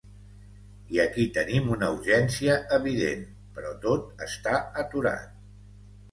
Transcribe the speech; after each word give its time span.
I 0.93 0.99
aquí 1.01 1.25
tenim 1.33 1.67
una 1.73 1.89
urgència 1.97 2.55
evident, 2.77 3.21
però 3.57 3.73
tot 3.83 4.25
està 4.29 4.55
aturat. 4.85 5.37